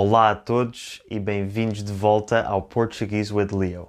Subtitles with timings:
[0.00, 3.88] Olá a todos e bem-vindos de volta ao Portuguese with Leo.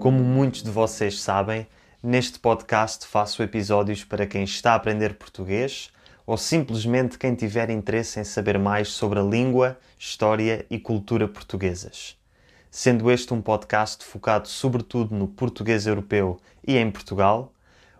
[0.00, 1.68] Como muitos de vocês sabem,
[2.02, 5.92] neste podcast faço episódios para quem está a aprender português
[6.26, 12.18] ou simplesmente quem tiver interesse em saber mais sobre a língua, história e cultura portuguesas.
[12.68, 17.52] Sendo este um podcast focado sobretudo no português europeu e em Portugal,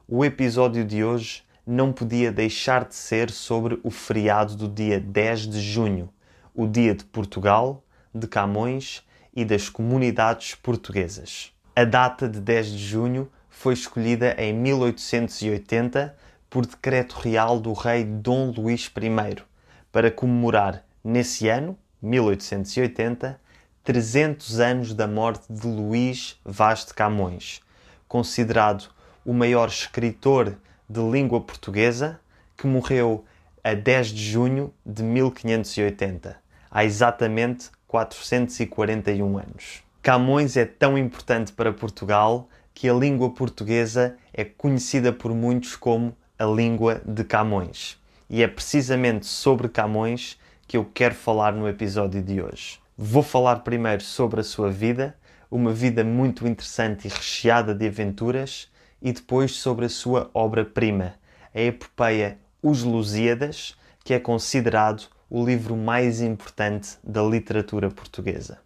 [0.08, 5.48] o episódio de hoje não podia deixar de ser sobre o feriado do dia 10
[5.48, 6.08] de junho,
[6.54, 7.82] o dia de Portugal,
[8.14, 9.02] de Camões
[9.34, 11.52] e das comunidades portuguesas.
[11.74, 16.16] A data de 10 de junho foi escolhida em 1880
[16.48, 19.42] por decreto real do rei Dom Luís I
[19.90, 23.40] para comemorar, nesse ano, 1880,
[23.82, 27.60] 300 anos da morte de Luís Vaz de Camões,
[28.06, 28.94] considerado
[29.26, 30.56] o maior escritor
[30.88, 32.20] de língua portuguesa,
[32.56, 33.24] que morreu
[33.62, 36.36] a 10 de junho de 1580,
[36.70, 39.82] há exatamente 441 anos.
[40.00, 46.16] Camões é tão importante para Portugal que a língua portuguesa é conhecida por muitos como
[46.38, 48.00] a língua de Camões.
[48.30, 52.78] E é precisamente sobre Camões que eu quero falar no episódio de hoje.
[52.96, 55.16] Vou falar primeiro sobre a sua vida,
[55.50, 58.68] uma vida muito interessante e recheada de aventuras
[59.06, 61.14] e depois sobre a sua obra-prima,
[61.54, 68.58] a epopeia Os Lusíadas, que é considerado o livro mais importante da literatura portuguesa.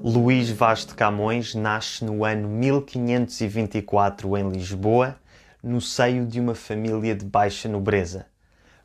[0.00, 5.16] Luís Vaz de Camões nasce no ano 1524 em Lisboa,
[5.60, 8.26] no seio de uma família de baixa nobreza.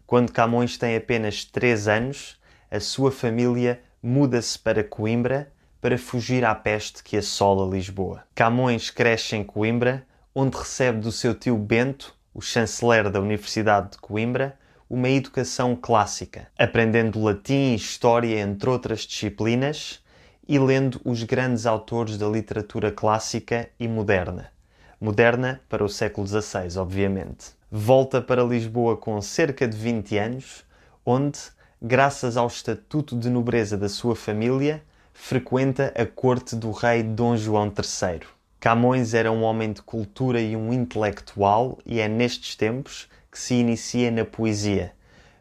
[0.08, 6.54] Quando Camões tem apenas 3 anos, a sua família muda-se para Coimbra para fugir à
[6.54, 8.24] peste que assola Lisboa.
[8.36, 13.98] Camões cresce em Coimbra, onde recebe do seu tio Bento, o chanceler da Universidade de
[13.98, 20.04] Coimbra, uma educação clássica, aprendendo latim e história, entre outras disciplinas,
[20.48, 24.52] e lendo os grandes autores da literatura clássica e moderna.
[25.00, 27.52] Moderna para o século XVI, obviamente.
[27.72, 30.64] Volta para Lisboa com cerca de 20 anos,
[31.06, 31.40] onde
[31.86, 34.82] graças ao estatuto de nobreza da sua família,
[35.14, 38.22] frequenta a corte do rei Dom João III.
[38.58, 43.56] Camões era um homem de cultura e um intelectual, e é nestes tempos que se
[43.56, 44.94] inicia na poesia.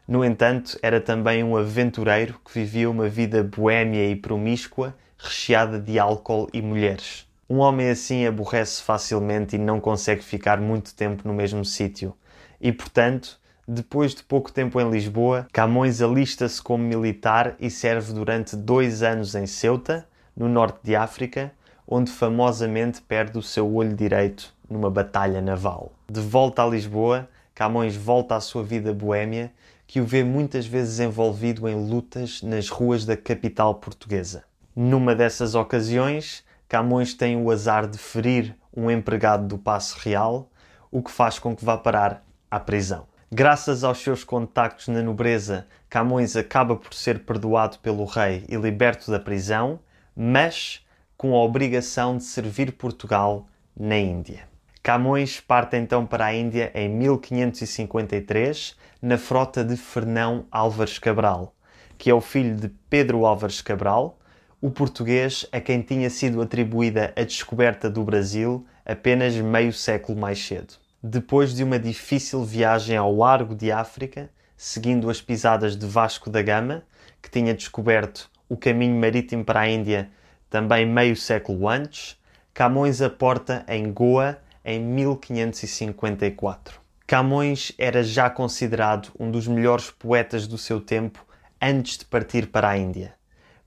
[0.05, 5.97] No entanto, era também um aventureiro que vivia uma vida boêmia e promíscua, recheada de
[5.97, 7.25] álcool e mulheres.
[7.49, 12.13] Um homem assim aborrece facilmente e não consegue ficar muito tempo no mesmo sítio,
[12.59, 18.57] e portanto depois de pouco tempo em Lisboa, Camões alista-se como militar e serve durante
[18.57, 21.51] dois anos em Ceuta, no norte de África,
[21.87, 25.93] onde famosamente perde o seu olho direito numa batalha naval.
[26.11, 29.51] De volta a Lisboa, Camões volta à sua vida boêmia,
[29.87, 34.43] que o vê muitas vezes envolvido em lutas nas ruas da capital portuguesa.
[34.75, 40.49] Numa dessas ocasiões, Camões tem o azar de ferir um empregado do Paço Real,
[40.91, 43.12] o que faz com que vá parar à prisão.
[43.35, 49.09] Graças aos seus contactos na nobreza, Camões acaba por ser perdoado pelo rei e liberto
[49.09, 49.79] da prisão,
[50.15, 50.85] mas
[51.17, 54.47] com a obrigação de servir Portugal na Índia.
[54.83, 61.55] Camões parte então para a Índia em 1553 na frota de Fernão Álvares Cabral,
[61.97, 64.19] que é o filho de Pedro Álvares Cabral,
[64.61, 70.37] o português a quem tinha sido atribuída a descoberta do Brasil apenas meio século mais
[70.37, 76.29] cedo depois de uma difícil viagem ao largo de África, seguindo as pisadas de Vasco
[76.29, 76.81] da Gama,
[77.21, 80.09] que tinha descoberto o caminho marítimo para a Índia
[80.49, 82.17] também meio século antes,
[82.53, 86.79] Camões aporta em Goa em 1554.
[87.05, 91.27] Camões era já considerado um dos melhores poetas do seu tempo
[91.61, 93.13] antes de partir para a Índia,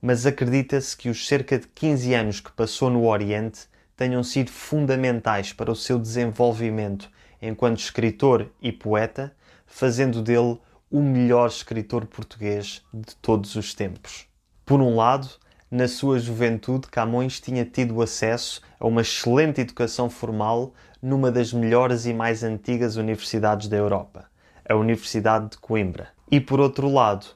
[0.01, 5.53] mas acredita-se que os cerca de 15 anos que passou no Oriente tenham sido fundamentais
[5.53, 9.35] para o seu desenvolvimento enquanto escritor e poeta,
[9.67, 10.59] fazendo dele
[10.91, 14.27] o melhor escritor português de todos os tempos.
[14.65, 15.29] Por um lado,
[15.71, 20.73] na sua juventude, Camões tinha tido acesso a uma excelente educação formal
[21.03, 24.27] numa das melhores e mais antigas universidades da Europa,
[24.69, 26.09] a Universidade de Coimbra.
[26.31, 27.27] E por outro lado,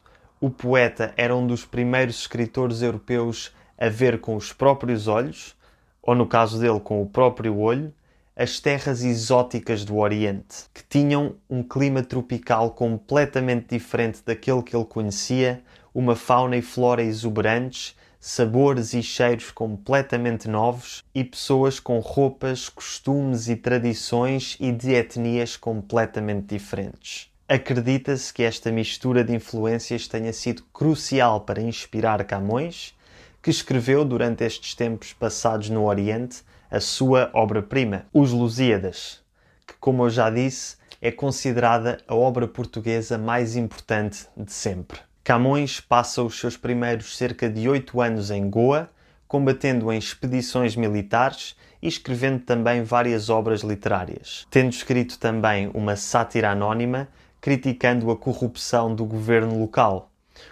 [0.41, 5.57] o poeta era um dos primeiros escritores europeus a ver com os próprios olhos,
[6.03, 7.93] ou no caso dele, com o próprio olho,
[8.41, 14.87] as terras exóticas do Oriente, que tinham um clima tropical completamente diferente daquele que ele
[14.87, 22.71] conhecia, uma fauna e flora exuberantes, sabores e cheiros completamente novos e pessoas com roupas,
[22.71, 27.29] costumes e tradições e de etnias completamente diferentes.
[27.47, 32.95] Acredita-se que esta mistura de influências tenha sido crucial para inspirar Camões,
[33.43, 39.21] que escreveu durante estes tempos passados no Oriente a sua obra-prima, Os Lusíadas,
[39.67, 45.01] que, como eu já disse, é considerada a obra portuguesa mais importante de sempre.
[45.25, 48.91] Camões passa os seus primeiros cerca de oito anos em Goa,
[49.27, 56.51] combatendo em expedições militares e escrevendo também várias obras literárias, tendo escrito também uma sátira
[56.51, 57.09] anónima
[57.41, 60.11] criticando a corrupção do governo local,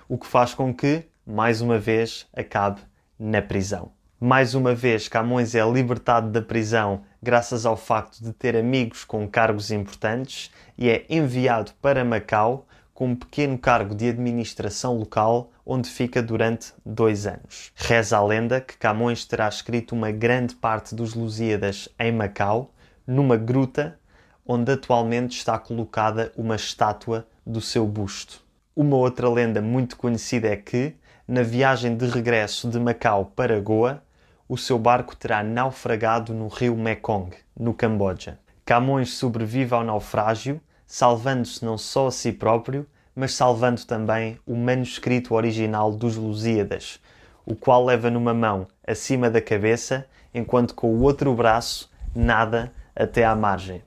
[0.09, 2.81] o que faz com que, mais uma vez, acabe
[3.19, 3.98] na prisão.
[4.21, 9.29] Mais uma vez, Camões é libertado da prisão graças ao facto de ter amigos com
[9.29, 15.89] cargos importantes e é enviado para Macau, com um pequeno cargo de administração local, onde
[15.89, 17.71] fica durante dois anos.
[17.77, 22.75] Reza a lenda que Camões terá escrito uma grande parte dos Lusíadas em Macau,
[23.07, 24.01] numa gruta
[24.45, 28.43] onde atualmente está colocada uma estátua do seu busto.
[28.75, 34.03] Uma outra lenda muito conhecida é que, na viagem de regresso de Macau para Goa,
[34.49, 38.39] o seu barco terá naufragado no rio Mekong, no Camboja.
[38.65, 45.35] Camões sobrevive ao naufrágio salvando-se não só a si próprio, mas salvando também o manuscrito
[45.35, 46.99] original dos Lusíadas,
[47.45, 53.25] o qual leva numa mão acima da cabeça, enquanto com o outro braço nada até
[53.25, 53.83] à margem.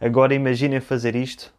[0.00, 1.54] Agora imaginem fazer isto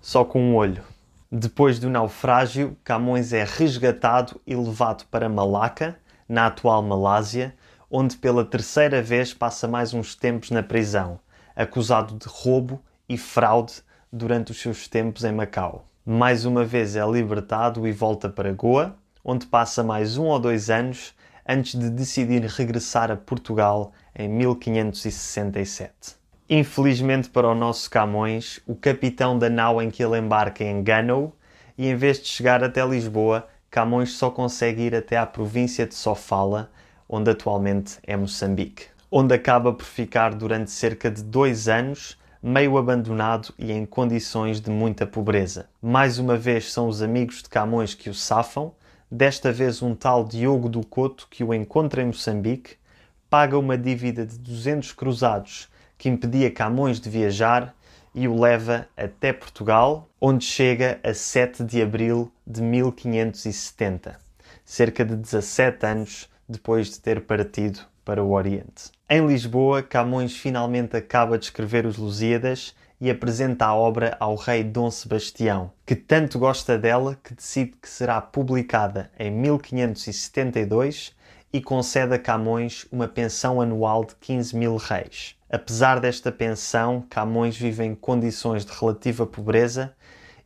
[0.00, 0.84] só com um olho.
[1.30, 5.98] Depois do naufrágio, Camões é resgatado e levado para Malaca,
[6.28, 7.54] na atual Malásia,
[7.90, 11.20] onde pela terceira vez passa mais uns tempos na prisão,
[11.54, 13.74] acusado de roubo e fraude
[14.12, 15.86] durante os seus tempos em Macau.
[16.04, 20.70] Mais uma vez é libertado e volta para Goa, onde passa mais um ou dois
[20.70, 21.14] anos
[21.48, 26.16] antes de decidir regressar a Portugal em 1567.
[26.48, 31.32] Infelizmente para o nosso Camões, o capitão da nau em que ele embarca engana-o
[31.76, 35.94] e em vez de chegar até Lisboa, Camões só consegue ir até à província de
[35.94, 36.70] Sofala,
[37.08, 43.52] onde atualmente é Moçambique, onde acaba por ficar durante cerca de dois anos meio abandonado
[43.58, 45.68] e em condições de muita pobreza.
[45.82, 48.72] Mais uma vez são os amigos de Camões que o safam,
[49.10, 52.76] desta vez um tal Diogo do Couto que o encontra em Moçambique,
[53.28, 55.68] paga uma dívida de 200 cruzados
[55.98, 57.74] que impedia Camões de viajar
[58.14, 64.18] e o leva até Portugal, onde chega a 7 de abril de 1570,
[64.64, 68.92] cerca de 17 anos depois de ter partido para o Oriente.
[69.10, 74.64] Em Lisboa, Camões finalmente acaba de escrever os Lusíadas e apresenta a obra ao rei
[74.64, 81.14] Dom Sebastião, que tanto gosta dela que decide que será publicada em 1572
[81.52, 85.36] e concede a Camões uma pensão anual de 15 mil reis.
[85.50, 89.94] Apesar desta pensão, Camões vive em condições de relativa pobreza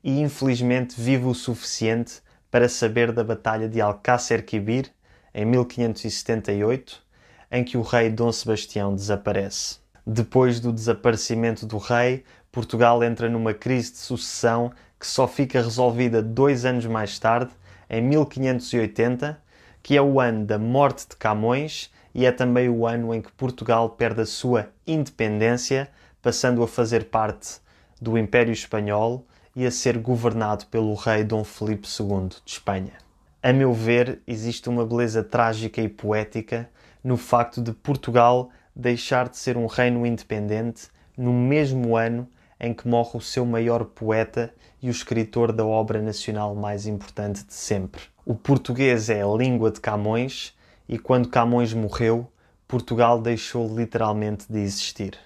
[0.02, 4.90] e infelizmente vive o suficiente para saber da Batalha de Alcácer Quibir
[5.34, 7.02] em 1578
[7.50, 9.78] em que o rei Dom Sebastião desaparece.
[10.06, 16.22] Depois do desaparecimento do rei, Portugal entra numa crise de sucessão que só fica resolvida
[16.22, 17.50] dois anos mais tarde,
[17.88, 19.40] em 1580,
[19.82, 23.32] que é o ano da morte de Camões e é também o ano em que
[23.32, 25.88] Portugal perde a sua independência,
[26.20, 27.60] passando a fazer parte
[28.00, 29.24] do Império Espanhol
[29.56, 33.09] e a ser governado pelo rei Dom Felipe II de Espanha.
[33.42, 36.68] A meu ver, existe uma beleza trágica e poética
[37.02, 42.28] no facto de Portugal deixar de ser um reino independente no mesmo ano
[42.60, 47.42] em que morre o seu maior poeta e o escritor da obra nacional mais importante
[47.42, 48.02] de sempre.
[48.26, 50.54] O português é a língua de Camões
[50.86, 52.30] e quando Camões morreu,
[52.68, 55.18] Portugal deixou literalmente de existir.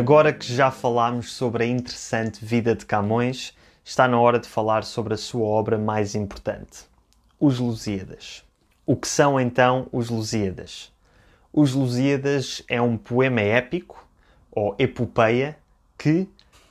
[0.00, 3.54] Agora que já falámos sobre a interessante vida de Camões,
[3.84, 6.84] está na hora de falar sobre a sua obra mais importante,
[7.38, 8.42] Os Lusíadas.
[8.86, 10.90] O que são então os Lusíadas?
[11.52, 14.08] Os Lusíadas é um poema épico
[14.50, 15.58] ou epopeia
[15.98, 16.26] que,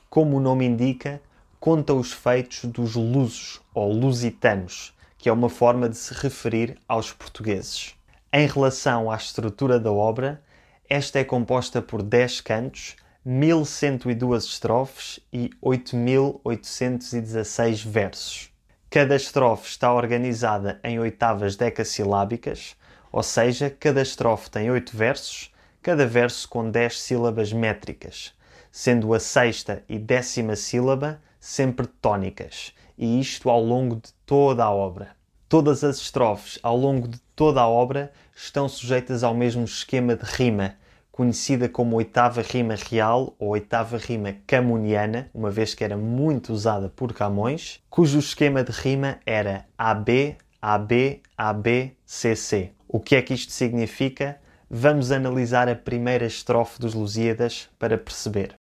[0.08, 1.22] como o nome indica,
[1.60, 7.12] conta os feitos dos lusos ou lusitanos, que é uma forma de se referir aos
[7.12, 7.94] portugueses.
[8.32, 10.42] Em relação à estrutura da obra,
[10.88, 18.50] esta é composta por 10 cantos 1102 estrofes e 8816 versos.
[18.88, 22.74] Cada estrofe está organizada em oitavas decassilábicas,
[23.12, 28.32] ou seja, cada estrofe tem 8 versos, cada verso com 10 sílabas métricas,
[28.72, 34.70] sendo a sexta e décima sílaba sempre tónicas, e isto ao longo de toda a
[34.70, 35.10] obra.
[35.46, 40.24] Todas as estrofes ao longo de toda a obra estão sujeitas ao mesmo esquema de
[40.24, 40.79] rima,
[41.20, 46.88] conhecida como oitava rima real ou oitava rima camuniana, uma vez que era muito usada
[46.88, 52.72] por Camões, cujo esquema de rima era AB, AB, AB, CC.
[52.88, 54.40] O que é que isto significa?
[54.70, 58.54] Vamos analisar a primeira estrofe dos Lusíadas para perceber.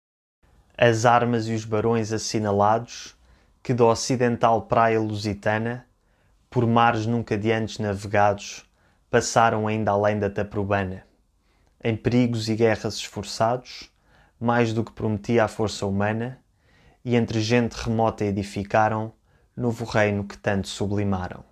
[0.78, 3.14] As armas e os barões assinalados,
[3.62, 5.84] que da ocidental praia lusitana,
[6.48, 8.64] por mares nunca de antes navegados,
[9.10, 11.05] passaram ainda além da Taprobana.
[11.82, 13.90] Em perigos e guerras esforçados,
[14.40, 16.38] mais do que prometia a força humana,
[17.04, 19.12] e entre gente remota edificaram
[19.56, 21.44] novo reino que tanto sublimaram.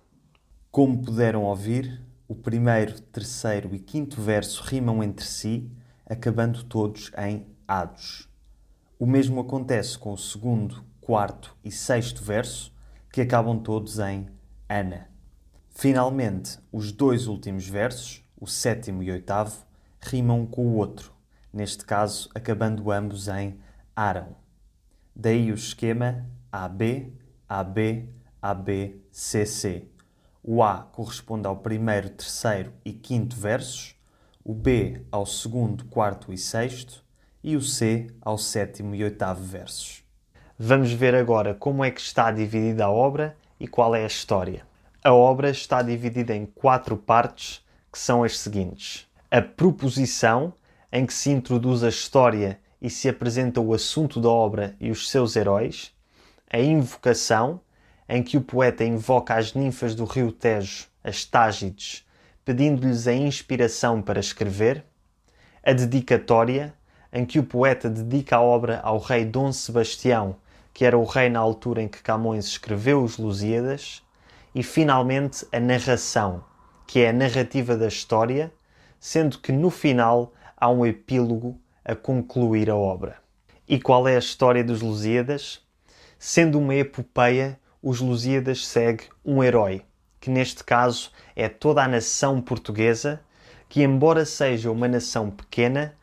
[0.69, 5.71] Como puderam ouvir, o primeiro, terceiro e quinto verso rimam entre si,
[6.05, 8.27] acabando todos em ados.
[8.99, 12.73] O mesmo acontece com o segundo, quarto e sexto verso,
[13.11, 14.27] que acabam todos em
[14.67, 15.07] ana.
[15.69, 19.65] Finalmente, os dois últimos versos, o sétimo e oitavo,
[20.09, 21.13] rimam com o outro,
[21.51, 23.59] neste caso acabando ambos em
[23.95, 24.35] aram.
[25.15, 27.13] Daí o esquema AB,
[27.47, 28.09] AB,
[28.41, 29.87] AB, CC
[30.47, 33.95] o A corresponde ao primeiro, terceiro e quinto versos,
[34.43, 37.03] o B ao segundo, quarto e sexto
[37.43, 40.03] e o C ao sétimo e oitavo versos.
[40.57, 44.67] Vamos ver agora como é que está dividida a obra e qual é a história.
[45.03, 50.53] A obra está dividida em quatro partes, que são as seguintes: a proposição,
[50.89, 55.09] em que se introduz a história e se apresenta o assunto da obra e os
[55.09, 55.93] seus heróis,
[56.49, 57.59] a invocação,
[58.07, 62.07] em que o poeta invoca as ninfas do rio Tejo, as Tágides,
[62.45, 64.85] pedindo-lhes a inspiração para escrever,
[65.61, 66.73] a dedicatória,
[67.11, 70.37] em que o poeta dedica a obra ao rei Dom Sebastião,
[70.73, 74.01] que era o rei na altura em que Camões escreveu os Lusíadas,
[74.53, 76.41] e finalmente a narração,
[76.87, 78.49] que é a narrativa da história,
[79.05, 83.17] sendo que no final há um epílogo a concluir a obra.
[83.67, 85.61] E qual é a história dos Lusíadas?
[86.17, 89.83] Sendo uma epopeia os Lusíadas segue um herói,
[90.19, 93.21] que neste caso é toda a nação portuguesa,
[93.69, 95.93] que, embora seja uma nação pequena,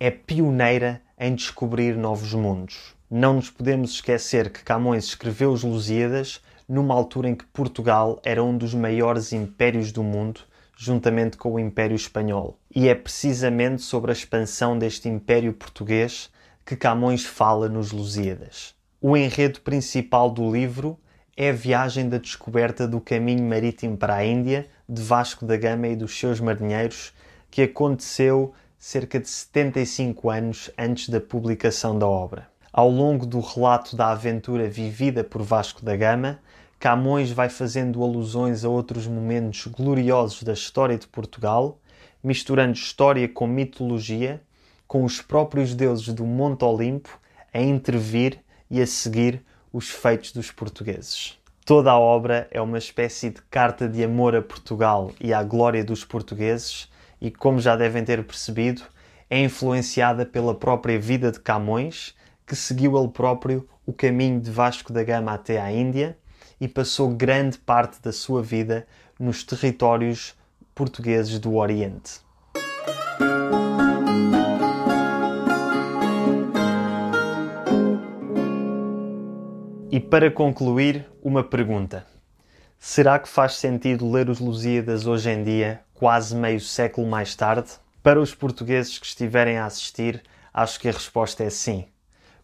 [0.00, 2.94] é pioneira em descobrir novos mundos.
[3.10, 8.42] Não nos podemos esquecer que Camões escreveu os Lusíadas numa altura em que Portugal era
[8.42, 10.40] um dos maiores impérios do mundo,
[10.76, 12.58] juntamente com o Império Espanhol.
[12.74, 16.30] E é precisamente sobre a expansão deste Império Português
[16.64, 18.74] que Camões fala nos Lusíadas.
[19.00, 20.98] O enredo principal do livro
[21.36, 25.88] é a viagem da descoberta do caminho marítimo para a Índia de Vasco da Gama
[25.88, 27.12] e dos seus marinheiros,
[27.50, 32.48] que aconteceu cerca de 75 anos antes da publicação da obra.
[32.72, 36.38] Ao longo do relato da aventura vivida por Vasco da Gama,
[36.78, 41.80] Camões vai fazendo alusões a outros momentos gloriosos da história de Portugal,
[42.22, 44.42] misturando história com mitologia,
[44.86, 47.18] com os próprios deuses do Monte Olimpo
[47.52, 48.38] a intervir
[48.70, 49.42] e a seguir
[49.72, 51.38] os feitos dos portugueses.
[51.64, 55.82] Toda a obra é uma espécie de carta de amor a Portugal e à glória
[55.82, 56.88] dos portugueses,
[57.20, 58.82] e como já devem ter percebido,
[59.30, 62.14] é influenciada pela própria vida de Camões,
[62.46, 66.16] que seguiu ele próprio o caminho de Vasco da Gama até à Índia
[66.60, 68.86] e passou grande parte da sua vida
[69.18, 70.34] nos territórios
[70.74, 72.20] portugueses do Oriente.
[79.90, 82.06] E para concluir, uma pergunta.
[82.78, 87.70] Será que faz sentido ler os Lusíadas hoje em dia, quase meio século mais tarde?
[88.02, 90.22] Para os portugueses que estiverem a assistir,
[90.52, 91.86] acho que a resposta é sim.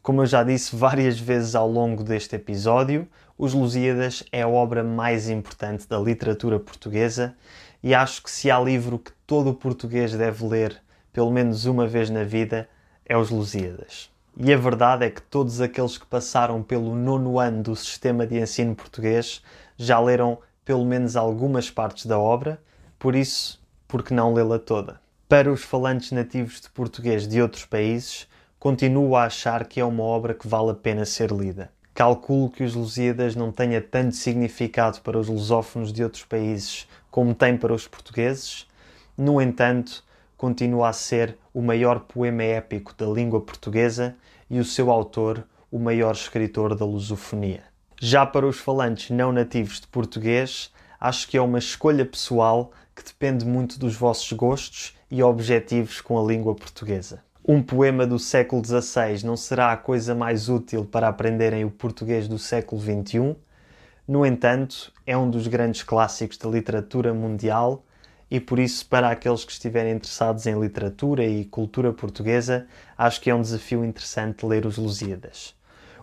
[0.03, 3.07] Como eu já disse várias vezes ao longo deste episódio,
[3.39, 7.37] Os Lusíadas é a obra mais importante da literatura portuguesa
[7.81, 10.83] e acho que se há livro que todo português deve ler
[11.13, 12.69] pelo menos uma vez na vida,
[13.07, 14.11] é Os Lusíadas.
[14.37, 18.41] E a verdade é que todos aqueles que passaram pelo nono ano do sistema de
[18.41, 19.41] ensino português
[19.77, 22.61] já leram pelo menos algumas partes da obra,
[22.99, 25.01] por isso, por que não lê-la toda?
[25.29, 28.27] Para os falantes nativos de português de outros países,
[28.63, 31.69] continuo a achar que é uma obra que vale a pena ser lida.
[31.93, 37.35] Calculo que os Lusíadas não tenha tanto significado para os lusófonos de outros países como
[37.35, 38.69] tem para os portugueses,
[39.19, 40.05] no entanto,
[40.37, 44.15] continua a ser o maior poema épico da língua portuguesa
[44.49, 47.65] e o seu autor o maior escritor da lusofonia.
[48.01, 53.03] Já para os falantes não nativos de português, acho que é uma escolha pessoal que
[53.03, 57.25] depende muito dos vossos gostos e objetivos com a língua portuguesa.
[57.45, 62.29] Um poema do século XVI não será a coisa mais útil para aprenderem o português
[62.29, 63.35] do século XXI.
[64.07, 67.85] No entanto, é um dos grandes clássicos da literatura mundial
[68.31, 73.29] e por isso, para aqueles que estiverem interessados em literatura e cultura portuguesa, acho que
[73.29, 75.53] é um desafio interessante ler os Lusíadas.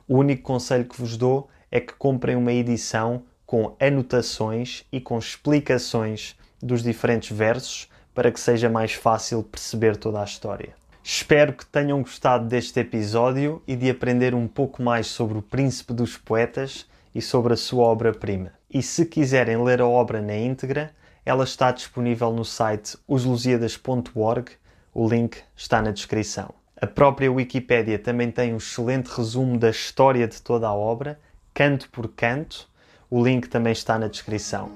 [0.10, 5.17] O único conselho que vos dou é que comprem uma edição com anotações e com
[5.17, 10.78] explicações dos diferentes versos para que seja mais fácil perceber toda a história.
[11.03, 15.94] Espero que tenham gostado deste episódio e de aprender um pouco mais sobre o Príncipe
[15.94, 18.51] dos Poetas e sobre a sua obra-prima.
[18.70, 20.91] E se quiserem ler a obra na íntegra,
[21.25, 24.51] ela está disponível no site oslusíadas.org,
[24.94, 26.53] o link está na descrição.
[26.79, 31.20] A própria Wikipédia também tem um excelente resumo da história de toda a obra,
[31.53, 32.70] canto por canto,
[33.10, 34.72] o link também está na descrição.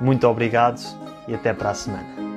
[0.00, 0.80] Muito obrigado
[1.28, 2.33] e até para a semana.